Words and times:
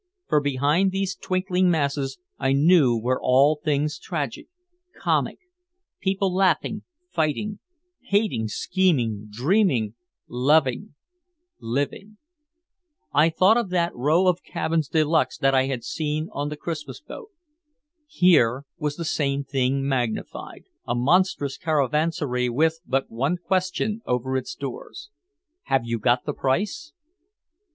For 0.29 0.39
behind 0.41 0.89
these 0.89 1.13
twinkling 1.13 1.69
masses 1.69 2.17
I 2.39 2.53
knew 2.53 2.97
were 2.97 3.21
all 3.21 3.59
things 3.63 3.99
tragic, 3.99 4.47
comic 4.99 5.37
people 5.99 6.33
laughing, 6.33 6.81
fighting, 7.11 7.59
hating, 8.05 8.47
scheming, 8.47 9.27
dreaming, 9.29 9.93
loving, 10.27 10.95
living. 11.59 12.17
I 13.13 13.29
thought 13.29 13.57
of 13.57 13.69
that 13.69 13.95
row 13.95 14.25
of 14.25 14.41
cabins 14.41 14.87
de 14.87 15.03
luxe 15.05 15.37
that 15.37 15.53
I 15.53 15.67
had 15.67 15.83
seen 15.83 16.29
on 16.31 16.49
the 16.49 16.57
Christmas 16.57 16.99
boat. 16.99 17.29
Here 18.07 18.65
was 18.79 18.95
the 18.95 19.05
same 19.05 19.43
thing 19.43 19.87
magnified, 19.87 20.63
a 20.87 20.95
monstrous 20.95 21.59
caravansary 21.59 22.49
with 22.49 22.79
but 22.87 23.11
one 23.11 23.37
question 23.37 24.01
over 24.07 24.35
its 24.35 24.55
doors: 24.55 25.11
"Have 25.65 25.85
You 25.85 25.99
Got 25.99 26.25
the 26.25 26.33
Price?" 26.33 26.91